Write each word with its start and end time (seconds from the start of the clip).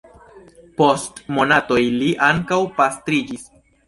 Post 0.81 1.19
monatoj 1.35 1.81
li 1.97 2.07
ankaŭ 2.29 2.59
pastriĝis. 2.79 3.45